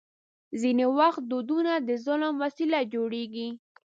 ځینې 0.61 0.85
وخت 0.97 1.21
دودونه 1.31 1.73
د 1.87 1.89
ظلم 2.05 2.33
وسیله 2.43 2.79
جوړېږي. 2.93 3.47